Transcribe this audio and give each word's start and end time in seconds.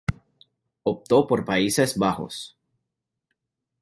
Optó 0.81 1.27
por 1.27 1.45
Países 1.45 1.95
Bajos. 1.95 2.57